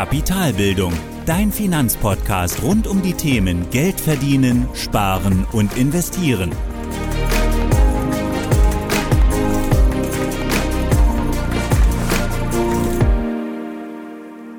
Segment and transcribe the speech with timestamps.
[0.00, 0.94] Kapitalbildung,
[1.26, 6.52] dein Finanzpodcast rund um die Themen Geld verdienen, sparen und investieren.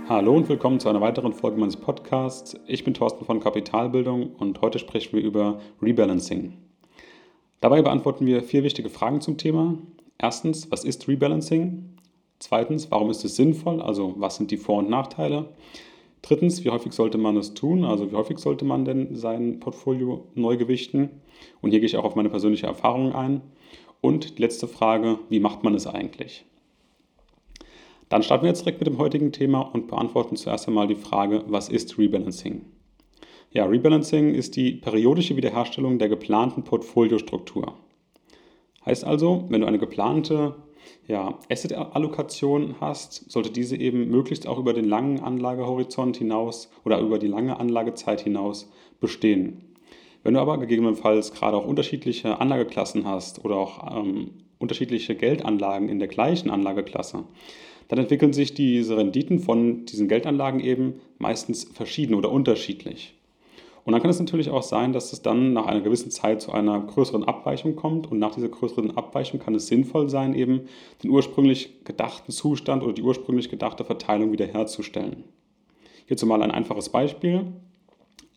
[0.08, 2.56] Hallo und willkommen zu einer weiteren Folge meines Podcasts.
[2.68, 6.54] Ich bin Thorsten von Kapitalbildung und heute sprechen wir über Rebalancing.
[7.62, 9.80] Dabei beantworten wir vier wichtige Fragen zum Thema.
[10.20, 11.98] Erstens, was ist Rebalancing?
[12.42, 13.82] Zweitens, warum ist es sinnvoll?
[13.82, 15.50] Also was sind die Vor- und Nachteile?
[16.24, 17.86] Drittens, wie häufig sollte man es tun?
[17.86, 21.22] Also wie häufig sollte man denn sein Portfolio neu gewichten?
[21.62, 23.42] Und hier gehe ich auch auf meine persönliche Erfahrung ein.
[24.02, 26.44] Und die letzte Frage, wie macht man es eigentlich?
[28.10, 31.44] Dann starten wir jetzt direkt mit dem heutigen Thema und beantworten zuerst einmal die Frage,
[31.48, 32.66] was ist Rebalancing?
[33.52, 37.76] Ja, Rebalancing ist die periodische Wiederherstellung der geplanten Portfoliostruktur.
[38.84, 40.56] Heißt also, wenn du eine geplante
[41.08, 47.20] ja, Asset-Allokation hast, sollte diese eben möglichst auch über den langen Anlagehorizont hinaus oder über
[47.20, 49.76] die lange Anlagezeit hinaus bestehen.
[50.24, 56.00] Wenn du aber gegebenenfalls gerade auch unterschiedliche Anlageklassen hast oder auch ähm, unterschiedliche Geldanlagen in
[56.00, 57.24] der gleichen Anlageklasse,
[57.88, 63.16] dann entwickeln sich diese Renditen von diesen Geldanlagen eben meistens verschieden oder unterschiedlich.
[63.84, 66.52] Und dann kann es natürlich auch sein, dass es dann nach einer gewissen Zeit zu
[66.52, 68.12] einer größeren Abweichung kommt.
[68.12, 70.68] Und nach dieser größeren Abweichung kann es sinnvoll sein, eben
[71.04, 75.24] den ursprünglich gedachten Zustand oder die ursprünglich gedachte Verteilung wiederherzustellen.
[76.06, 77.48] Hierzu mal ein einfaches Beispiel.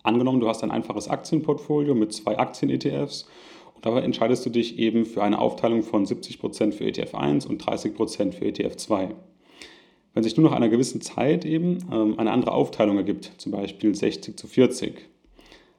[0.03, 3.27] Angenommen, du hast ein einfaches Aktienportfolio mit zwei Aktien-ETFs
[3.75, 7.63] und dabei entscheidest du dich eben für eine Aufteilung von 70% für ETF 1 und
[7.63, 9.15] 30% für ETF 2.
[10.13, 13.95] Wenn sich nur nach einer gewissen Zeit eben ähm, eine andere Aufteilung ergibt, zum Beispiel
[13.95, 15.09] 60 zu 40,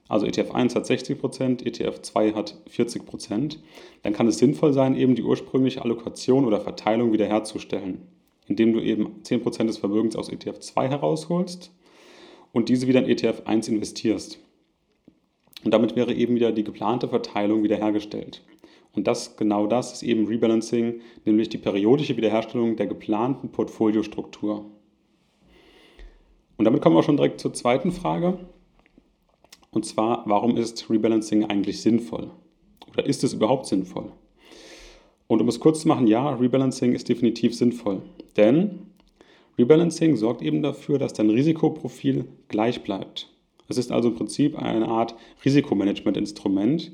[0.08, 3.58] also ETF 1 hat 60%, ETF 2 hat 40%,
[4.04, 8.04] dann kann es sinnvoll sein, eben die ursprüngliche Allokation oder Verteilung wiederherzustellen,
[8.48, 11.72] indem du eben 10% des Vermögens aus ETF 2 herausholst
[12.52, 14.40] und diese wieder in ETF 1 investierst.
[15.64, 18.44] Und damit wäre eben wieder die geplante Verteilung wiederhergestellt.
[18.94, 24.66] Und das, genau das ist eben Rebalancing, nämlich die periodische Wiederherstellung der geplanten Portfoliostruktur.
[26.58, 28.38] Und damit kommen wir auch schon direkt zur zweiten Frage.
[29.76, 32.32] Und zwar, warum ist Rebalancing eigentlich sinnvoll?
[32.94, 34.10] Oder ist es überhaupt sinnvoll?
[35.28, 38.02] Und um es kurz zu machen, ja, Rebalancing ist definitiv sinnvoll.
[38.38, 38.88] Denn
[39.60, 43.30] Rebalancing sorgt eben dafür, dass dein Risikoprofil gleich bleibt.
[43.68, 45.14] Es ist also im Prinzip eine Art
[45.44, 46.94] Risikomanagement-Instrument.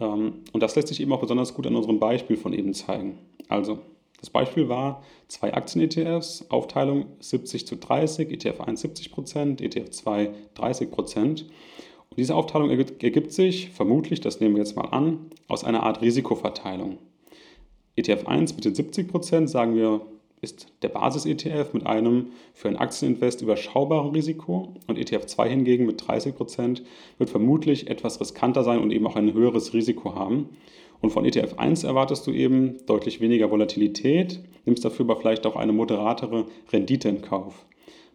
[0.00, 3.18] Ähm, und das lässt sich eben auch besonders gut an unserem Beispiel von eben zeigen.
[3.48, 3.80] Also,
[4.18, 11.44] das Beispiel war zwei Aktien-ETFs, Aufteilung 70 zu 30, ETF 1 70%, ETF 2 30%.
[12.10, 16.02] Und diese Aufteilung ergibt sich vermutlich, das nehmen wir jetzt mal an, aus einer Art
[16.02, 16.98] Risikoverteilung.
[17.96, 20.00] ETF 1 mit den 70% sagen wir,
[20.40, 26.00] ist der Basis-ETF mit einem für ein Aktieninvest überschaubaren Risiko und ETF 2 hingegen mit
[26.02, 26.82] 30%
[27.18, 30.50] wird vermutlich etwas riskanter sein und eben auch ein höheres Risiko haben.
[31.00, 35.56] Und von ETF 1 erwartest du eben deutlich weniger Volatilität, nimmst dafür aber vielleicht auch
[35.56, 37.66] eine moderatere Rendite in Kauf.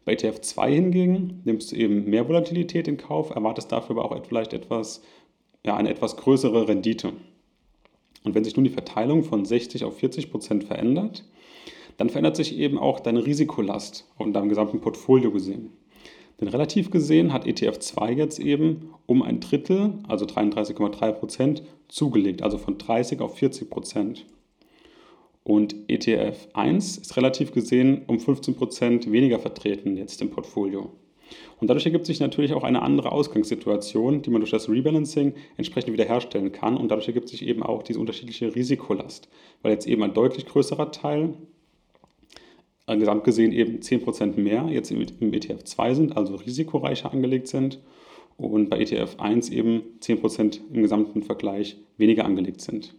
[0.05, 4.25] Bei ETF 2 hingegen nimmst du eben mehr Volatilität in Kauf, erwartest dafür aber auch
[4.25, 5.01] vielleicht etwas,
[5.65, 7.13] ja, eine etwas größere Rendite.
[8.23, 11.25] Und wenn sich nun die Verteilung von 60 auf 40 Prozent verändert,
[11.97, 15.69] dann verändert sich eben auch deine Risikolast und deinem gesamten Portfolio gesehen.
[16.41, 22.41] Denn relativ gesehen hat ETF 2 jetzt eben um ein Drittel, also 33,3 Prozent, zugelegt,
[22.41, 24.25] also von 30 auf 40 Prozent.
[25.43, 30.91] Und ETF 1 ist relativ gesehen um 15% weniger vertreten jetzt im Portfolio.
[31.59, 35.93] Und dadurch ergibt sich natürlich auch eine andere Ausgangssituation, die man durch das Rebalancing entsprechend
[35.93, 36.77] wiederherstellen kann.
[36.77, 39.29] Und dadurch ergibt sich eben auch diese unterschiedliche Risikolast,
[39.61, 41.33] weil jetzt eben ein deutlich größerer Teil,
[42.87, 47.79] äh, gesamt gesehen eben 10% mehr jetzt im ETF 2 sind, also risikoreicher angelegt sind.
[48.37, 52.95] Und bei ETF 1 eben 10% im gesamten Vergleich weniger angelegt sind.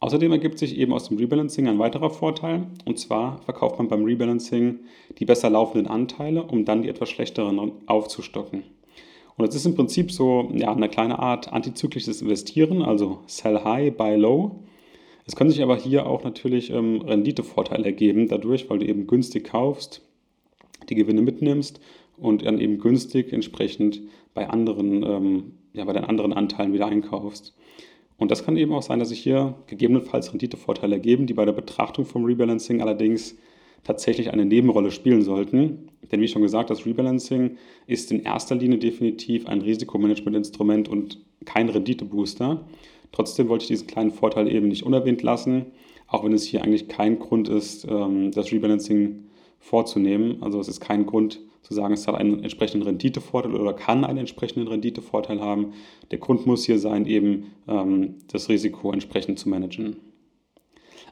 [0.00, 4.04] Außerdem ergibt sich eben aus dem Rebalancing ein weiterer Vorteil, und zwar verkauft man beim
[4.04, 4.80] Rebalancing
[5.18, 8.62] die besser laufenden Anteile, um dann die etwas schlechteren aufzustocken.
[9.36, 13.96] Und das ist im Prinzip so ja, eine kleine Art antizyklisches Investieren, also Sell High,
[13.96, 14.64] Buy Low.
[15.26, 19.44] Es können sich aber hier auch natürlich ähm, Renditevorteile ergeben, dadurch, weil du eben günstig
[19.44, 20.02] kaufst,
[20.88, 21.80] die Gewinne mitnimmst
[22.16, 24.02] und dann eben günstig entsprechend
[24.34, 27.54] bei anderen, ähm, ja, bei den anderen Anteilen wieder einkaufst.
[28.18, 31.52] Und das kann eben auch sein, dass sich hier gegebenenfalls Renditevorteile ergeben, die bei der
[31.52, 33.36] Betrachtung vom Rebalancing allerdings
[33.84, 35.88] tatsächlich eine Nebenrolle spielen sollten.
[36.10, 37.56] Denn wie schon gesagt, das Rebalancing
[37.86, 42.66] ist in erster Linie definitiv ein Risikomanagementinstrument und kein Renditebooster.
[43.12, 45.66] Trotzdem wollte ich diesen kleinen Vorteil eben nicht unerwähnt lassen,
[46.08, 49.27] auch wenn es hier eigentlich kein Grund ist, ähm, das Rebalancing
[49.58, 50.42] vorzunehmen.
[50.42, 54.18] Also es ist kein Grund zu sagen, es hat einen entsprechenden Renditevorteil oder kann einen
[54.18, 55.74] entsprechenden Renditevorteil haben.
[56.10, 59.96] Der Grund muss hier sein, eben ähm, das Risiko entsprechend zu managen.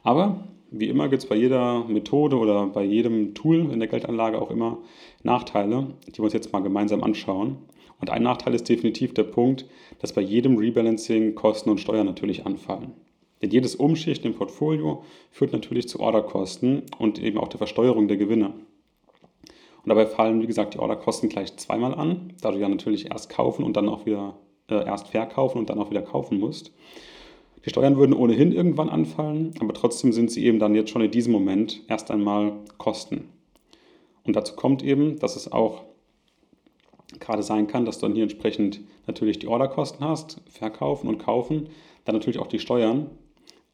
[0.03, 4.41] Aber wie immer gibt es bei jeder Methode oder bei jedem Tool in der Geldanlage
[4.41, 4.79] auch immer
[5.23, 7.57] Nachteile, die wir uns jetzt mal gemeinsam anschauen.
[7.99, 9.65] Und ein Nachteil ist definitiv der Punkt,
[9.99, 12.93] dass bei jedem Rebalancing Kosten und Steuern natürlich anfallen.
[13.41, 18.17] Denn jedes Umschichten im Portfolio führt natürlich zu Orderkosten und eben auch der Versteuerung der
[18.17, 18.53] Gewinne.
[19.83, 23.29] Und dabei fallen, wie gesagt, die Orderkosten gleich zweimal an, da du ja natürlich erst
[23.29, 24.37] kaufen und dann auch wieder
[24.69, 26.71] äh, erst verkaufen und dann auch wieder kaufen musst.
[27.63, 31.11] Die Steuern würden ohnehin irgendwann anfallen, aber trotzdem sind sie eben dann jetzt schon in
[31.11, 33.29] diesem Moment erst einmal Kosten.
[34.23, 35.83] Und dazu kommt eben, dass es auch
[37.19, 41.69] gerade sein kann, dass du dann hier entsprechend natürlich die Orderkosten hast, verkaufen und kaufen,
[42.05, 43.09] dann natürlich auch die Steuern,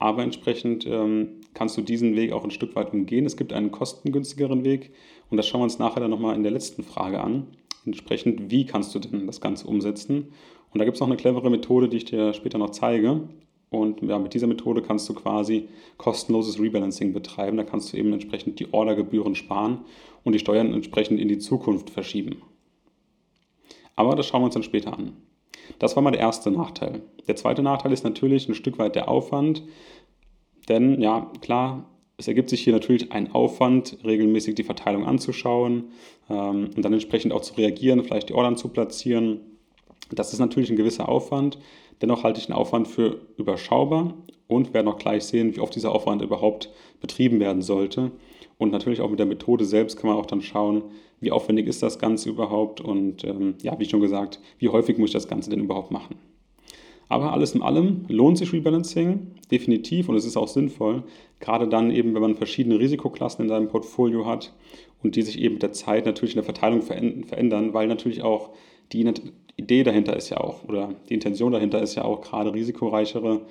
[0.03, 3.25] aber entsprechend ähm, kannst du diesen Weg auch ein Stück weit umgehen.
[3.25, 4.91] Es gibt einen kostengünstigeren Weg
[5.29, 7.47] und das schauen wir uns nachher dann nochmal in der letzten Frage an.
[7.85, 10.33] Entsprechend, wie kannst du denn das Ganze umsetzen?
[10.73, 13.29] Und da gibt es noch eine clevere Methode, die ich dir später noch zeige.
[13.69, 17.55] Und ja, mit dieser Methode kannst du quasi kostenloses Rebalancing betreiben.
[17.55, 19.85] Da kannst du eben entsprechend die Ordergebühren sparen
[20.25, 22.41] und die Steuern entsprechend in die Zukunft verschieben.
[23.95, 25.13] Aber das schauen wir uns dann später an.
[25.79, 27.01] Das war mal der erste Nachteil.
[27.27, 29.63] Der zweite Nachteil ist natürlich ein Stück weit der Aufwand,
[30.69, 35.85] denn ja, klar, es ergibt sich hier natürlich ein Aufwand, regelmäßig die Verteilung anzuschauen
[36.29, 39.41] ähm, und dann entsprechend auch zu reagieren, vielleicht die Ordern zu platzieren.
[40.11, 41.57] Das ist natürlich ein gewisser Aufwand.
[42.01, 44.13] Dennoch halte ich den Aufwand für überschaubar
[44.47, 46.69] und werde noch gleich sehen, wie oft dieser Aufwand überhaupt
[47.01, 48.11] betrieben werden sollte.
[48.57, 50.83] Und natürlich auch mit der Methode selbst kann man auch dann schauen,
[51.23, 55.09] wie aufwendig ist das Ganze überhaupt und ähm, ja, wie schon gesagt, wie häufig muss
[55.09, 56.15] ich das Ganze denn überhaupt machen.
[57.09, 61.03] Aber alles in allem lohnt sich Rebalancing definitiv und es ist auch sinnvoll,
[61.39, 64.53] gerade dann eben, wenn man verschiedene Risikoklassen in seinem Portfolio hat
[65.03, 68.51] und die sich eben mit der Zeit natürlich in der Verteilung verändern, weil natürlich auch
[68.91, 69.05] die
[69.57, 73.41] Idee dahinter ist ja auch, oder die Intention dahinter ist ja auch, gerade risikoreichere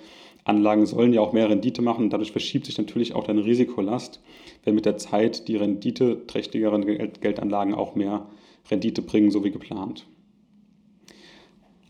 [0.44, 2.10] Anlagen sollen ja auch mehr Rendite machen.
[2.10, 4.20] Dadurch verschiebt sich natürlich auch deine Risikolast,
[4.64, 6.84] wenn mit der Zeit die renditeträchtigeren
[7.20, 8.28] Geldanlagen auch mehr
[8.70, 10.06] Rendite bringen, so wie geplant.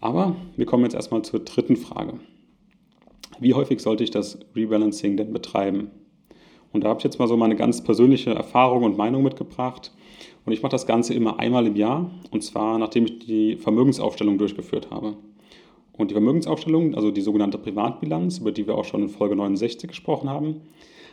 [0.01, 2.19] Aber wir kommen jetzt erstmal zur dritten Frage.
[3.39, 5.91] Wie häufig sollte ich das Rebalancing denn betreiben?
[6.73, 9.93] Und da habe ich jetzt mal so meine ganz persönliche Erfahrung und Meinung mitgebracht.
[10.45, 14.39] Und ich mache das Ganze immer einmal im Jahr, und zwar nachdem ich die Vermögensaufstellung
[14.39, 15.17] durchgeführt habe.
[15.97, 19.89] Und die Vermögensaufstellung, also die sogenannte Privatbilanz, über die wir auch schon in Folge 69
[19.89, 20.63] gesprochen haben,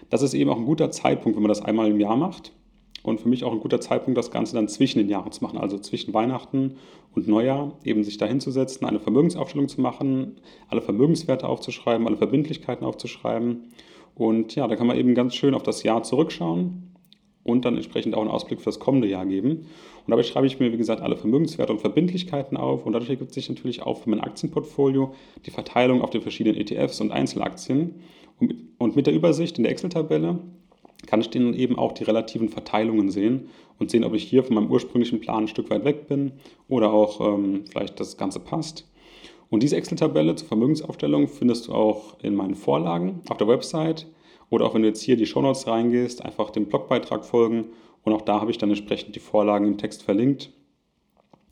[0.09, 2.53] das ist eben auch ein guter Zeitpunkt, wenn man das einmal im Jahr macht.
[3.01, 5.57] Und für mich auch ein guter Zeitpunkt, das Ganze dann zwischen den Jahren zu machen,
[5.57, 6.75] also zwischen Weihnachten
[7.15, 10.37] und Neujahr, eben sich dahinzusetzen, eine Vermögensaufstellung zu machen,
[10.67, 13.71] alle Vermögenswerte aufzuschreiben, alle Verbindlichkeiten aufzuschreiben.
[14.15, 16.88] Und ja, da kann man eben ganz schön auf das Jahr zurückschauen
[17.49, 19.49] und dann entsprechend auch einen Ausblick für das kommende Jahr geben.
[19.51, 23.33] Und dabei schreibe ich mir, wie gesagt, alle Vermögenswerte und Verbindlichkeiten auf und dadurch ergibt
[23.33, 25.13] sich natürlich auch für mein Aktienportfolio
[25.45, 27.95] die Verteilung auf den verschiedenen ETFs und Einzelaktien.
[28.77, 30.39] Und mit der Übersicht in der Excel-Tabelle
[31.05, 33.49] kann ich dann eben auch die relativen Verteilungen sehen
[33.79, 36.33] und sehen, ob ich hier von meinem ursprünglichen Plan ein Stück weit weg bin
[36.67, 38.85] oder auch ähm, vielleicht das Ganze passt.
[39.49, 44.05] Und diese Excel-Tabelle zur Vermögensaufstellung findest du auch in meinen Vorlagen auf der Website
[44.49, 47.65] oder auch wenn du jetzt hier die Shownotes reingehst, einfach dem Blogbeitrag folgen
[48.03, 50.51] und auch da habe ich dann entsprechend die Vorlagen im Text verlinkt.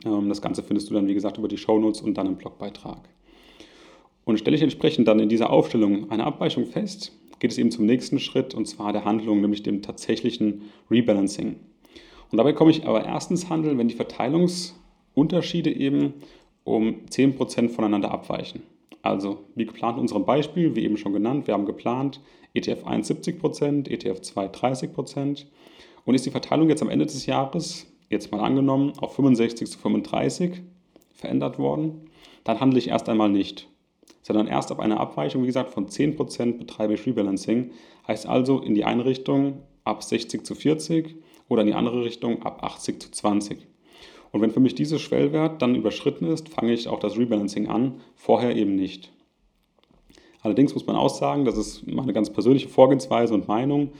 [0.05, 3.09] Ähm, das Ganze findest du dann, wie gesagt, über die Shownotes und dann im Blogbeitrag.
[4.25, 7.85] Und stelle ich entsprechend dann in dieser Aufstellung eine Abweichung fest, geht es eben zum
[7.85, 11.57] nächsten Schritt und zwar der Handlung, nämlich dem tatsächlichen Rebalancing.
[12.29, 16.15] Und dabei komme ich aber erst ins Handeln, wenn die Verteilungsunterschiede eben
[16.63, 18.63] um 10% voneinander abweichen.
[19.07, 22.19] Also wie geplant in unserem Beispiel, wie eben schon genannt, wir haben geplant
[22.53, 25.45] ETF 1 70%, ETF 2 30%.
[26.05, 29.79] Und ist die Verteilung jetzt am Ende des Jahres, jetzt mal angenommen, auf 65 zu
[29.79, 30.61] 35
[31.13, 32.09] verändert worden,
[32.43, 33.67] dann handle ich erst einmal nicht,
[34.21, 37.71] sondern erst ab einer Abweichung, wie gesagt, von 10% betreibe ich Rebalancing.
[38.07, 41.15] Heißt also in die eine Richtung ab 60 zu 40
[41.49, 43.67] oder in die andere Richtung ab 80 zu 20.
[44.31, 47.95] Und wenn für mich dieser Schwellwert dann überschritten ist, fange ich auch das Rebalancing an,
[48.15, 49.11] vorher eben nicht.
[50.41, 53.91] Allerdings muss man auch sagen, das ist meine ganz persönliche Vorgehensweise und Meinung.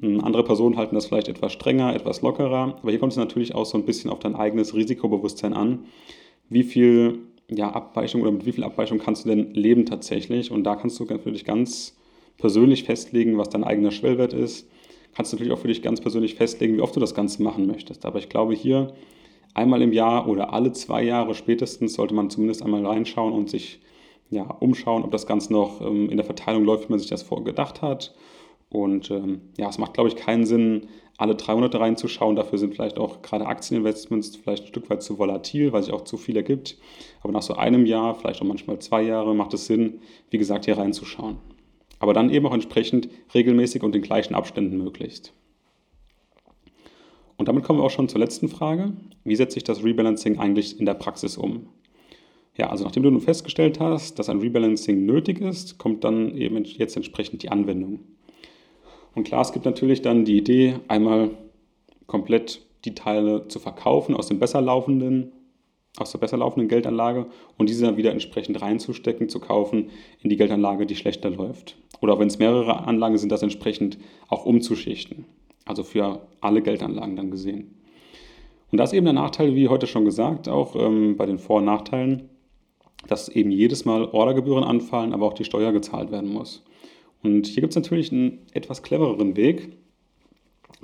[0.00, 3.54] Hm, andere Personen halten das vielleicht etwas strenger, etwas lockerer, aber hier kommt es natürlich
[3.54, 5.84] auch so ein bisschen auf dein eigenes Risikobewusstsein an.
[6.48, 10.50] Wie viel ja, Abweichung oder mit wie viel Abweichung kannst du denn leben tatsächlich?
[10.50, 11.96] Und da kannst du natürlich ganz
[12.38, 14.68] persönlich festlegen, was dein eigener Schwellwert ist.
[15.14, 17.66] Kannst du natürlich auch für dich ganz persönlich festlegen, wie oft du das Ganze machen
[17.66, 18.04] möchtest.
[18.04, 18.92] Aber ich glaube, hier
[19.54, 23.80] einmal im Jahr oder alle zwei Jahre spätestens sollte man zumindest einmal reinschauen und sich
[24.30, 27.22] ja, umschauen, ob das Ganze noch ähm, in der Verteilung läuft, wie man sich das
[27.22, 28.14] vorgedacht hat.
[28.68, 32.34] Und ähm, ja, es macht, glaube ich, keinen Sinn, alle drei Monate reinzuschauen.
[32.34, 36.02] Dafür sind vielleicht auch gerade Aktieninvestments vielleicht ein Stück weit zu volatil, weil sich auch
[36.02, 36.76] zu viel ergibt.
[37.22, 40.64] Aber nach so einem Jahr, vielleicht auch manchmal zwei Jahre, macht es Sinn, wie gesagt,
[40.64, 41.36] hier reinzuschauen.
[42.00, 45.32] Aber dann eben auch entsprechend regelmäßig und in gleichen Abständen möglichst.
[47.36, 48.92] Und damit kommen wir auch schon zur letzten Frage.
[49.24, 51.68] Wie setzt sich das Rebalancing eigentlich in der Praxis um?
[52.56, 56.62] Ja, also nachdem du nun festgestellt hast, dass ein Rebalancing nötig ist, kommt dann eben
[56.64, 58.00] jetzt entsprechend die Anwendung.
[59.14, 61.30] Und klar, es gibt natürlich dann die Idee, einmal
[62.06, 65.32] komplett die Teile zu verkaufen aus dem besser laufenden,
[65.96, 67.26] aus der besser laufenden Geldanlage
[67.56, 71.76] und diese dann wieder entsprechend reinzustecken, zu kaufen in die Geldanlage, die schlechter läuft.
[72.00, 73.98] Oder wenn es mehrere Anlagen sind, das entsprechend
[74.28, 75.24] auch umzuschichten.
[75.64, 77.80] Also für alle Geldanlagen dann gesehen.
[78.70, 81.58] Und das ist eben der Nachteil, wie heute schon gesagt, auch ähm, bei den Vor-
[81.58, 82.28] und Nachteilen,
[83.06, 86.64] dass eben jedes Mal Ordergebühren anfallen, aber auch die Steuer gezahlt werden muss.
[87.22, 89.76] Und hier gibt es natürlich einen etwas clevereren Weg,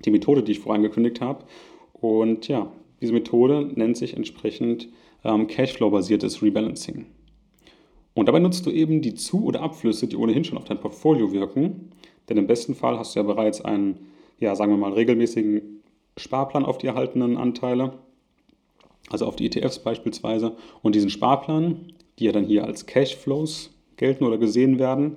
[0.05, 1.45] die Methode, die ich vorhin angekündigt habe.
[1.93, 4.89] Und ja, diese Methode nennt sich entsprechend
[5.25, 7.07] ähm, Cashflow-basiertes Rebalancing.
[8.15, 11.33] Und dabei nutzt du eben die Zu- oder Abflüsse, die ohnehin schon auf dein Portfolio
[11.33, 11.91] wirken.
[12.29, 13.99] Denn im besten Fall hast du ja bereits einen,
[14.41, 15.83] ja, sagen wir mal, regelmäßigen
[16.17, 17.99] Sparplan auf die erhaltenen Anteile,
[19.11, 20.57] also auf die ETFs beispielsweise.
[20.83, 25.17] Und diesen Sparplan, die ja dann hier als Cashflows gelten oder gesehen werden,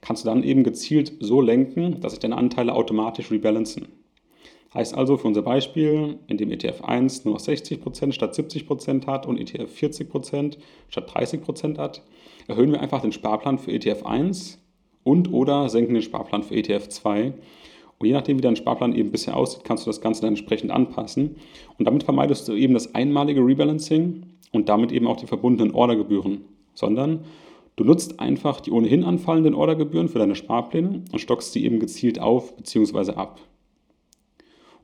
[0.00, 3.88] kannst du dann eben gezielt so lenken, dass sich deine Anteile automatisch rebalancen.
[4.74, 9.24] Heißt also für unser Beispiel, in dem ETF 1 nur noch 60% statt 70% hat
[9.26, 10.56] und ETF 40%
[10.88, 12.02] statt 30% hat,
[12.48, 14.58] erhöhen wir einfach den Sparplan für ETF 1
[15.04, 17.34] und oder senken den Sparplan für ETF 2.
[17.98, 20.70] Und je nachdem, wie dein Sparplan eben bisher aussieht, kannst du das Ganze dann entsprechend
[20.70, 21.36] anpassen.
[21.78, 26.44] Und damit vermeidest du eben das einmalige Rebalancing und damit eben auch die verbundenen Ordergebühren,
[26.74, 27.24] sondern
[27.76, 32.20] du nutzt einfach die ohnehin anfallenden Ordergebühren für deine Sparpläne und stockst sie eben gezielt
[32.20, 33.12] auf bzw.
[33.12, 33.40] ab.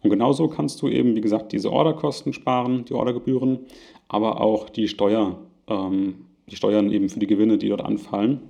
[0.02, 3.60] Und genauso kannst du eben, wie gesagt, diese Orderkosten sparen, die Ordergebühren,
[4.08, 5.38] aber auch die Steuer,
[5.68, 8.40] ähm, die Steuern eben für die Gewinne, die dort anfallen,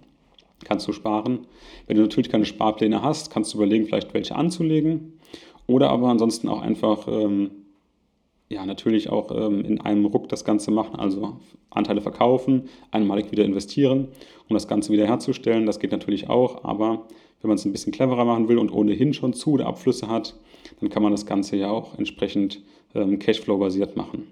[0.65, 1.47] kannst du sparen.
[1.87, 5.15] Wenn du natürlich keine Sparpläne hast, kannst du überlegen, vielleicht welche anzulegen
[5.67, 7.51] oder aber ansonsten auch einfach ähm,
[8.51, 11.37] ja, natürlich auch ähm, in einem Ruck das Ganze machen, also
[11.71, 14.09] Anteile verkaufen, einmalig wieder investieren,
[14.49, 15.67] um das Ganze wieder herzustellen.
[15.67, 17.07] Das geht natürlich auch, aber
[17.41, 20.35] wenn man es ein bisschen cleverer machen will und ohnehin schon zu oder Abflüsse hat,
[20.81, 22.61] dann kann man das Ganze ja auch entsprechend
[22.95, 24.27] ähm, Cashflow-basiert machen.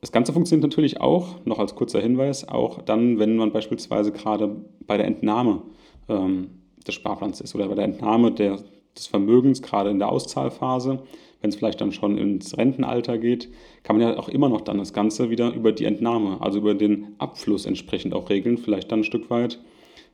[0.00, 4.56] Das Ganze funktioniert natürlich auch, noch als kurzer Hinweis, auch dann, wenn man beispielsweise gerade
[4.86, 5.62] bei der Entnahme
[6.08, 6.50] ähm,
[6.86, 8.58] des Sparplans ist oder bei der Entnahme der,
[8.96, 11.02] des Vermögens, gerade in der Auszahlphase,
[11.40, 13.50] wenn es vielleicht dann schon ins Rentenalter geht,
[13.82, 16.74] kann man ja auch immer noch dann das Ganze wieder über die Entnahme, also über
[16.74, 19.60] den Abfluss entsprechend auch regeln, vielleicht dann ein Stück weit.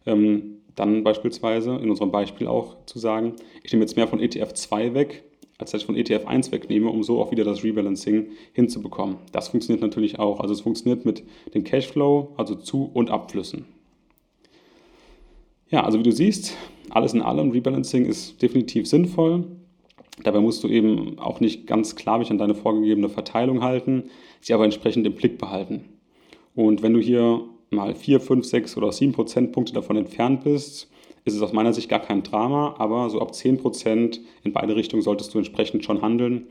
[0.04, 4.52] Ähm, dann beispielsweise in unserem Beispiel auch zu sagen, ich nehme jetzt mehr von ETF
[4.52, 5.24] 2 weg,
[5.58, 9.16] als ich von ETF 1 wegnehme, um so auch wieder das Rebalancing hinzubekommen.
[9.32, 10.40] Das funktioniert natürlich auch.
[10.40, 11.22] Also es funktioniert mit
[11.54, 13.64] dem Cashflow, also Zu- und Abflüssen.
[15.70, 16.56] Ja, also wie du siehst,
[16.90, 19.44] alles in allem, Rebalancing ist definitiv sinnvoll.
[20.22, 24.04] Dabei musst du eben auch nicht ganz sklavisch an deine vorgegebene Verteilung halten,
[24.40, 25.84] sie aber entsprechend im Blick behalten.
[26.54, 30.88] Und wenn du hier mal 4, 5, 6 oder 7 Prozentpunkte davon entfernt bist,
[31.26, 34.76] ist es aus meiner Sicht gar kein Drama, aber so ab 10 Prozent in beide
[34.76, 36.46] Richtungen solltest du entsprechend schon handeln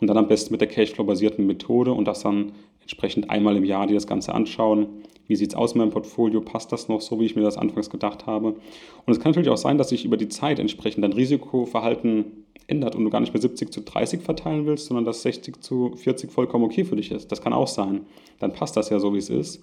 [0.00, 3.88] und dann am besten mit der Cashflow-basierten Methode und das dann entsprechend einmal im Jahr
[3.88, 4.86] dir das Ganze anschauen.
[5.26, 6.40] Wie sieht es aus mit meinem Portfolio?
[6.40, 8.48] Passt das noch so, wie ich mir das anfangs gedacht habe?
[8.48, 12.94] Und es kann natürlich auch sein, dass sich über die Zeit entsprechend dein Risikoverhalten ändert
[12.94, 16.30] und du gar nicht mehr 70 zu 30 verteilen willst, sondern dass 60 zu 40
[16.30, 17.32] vollkommen okay für dich ist.
[17.32, 18.02] Das kann auch sein.
[18.38, 19.60] Dann passt das ja so, wie es ist.